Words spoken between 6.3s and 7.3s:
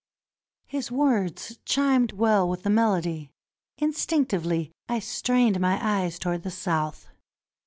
the south.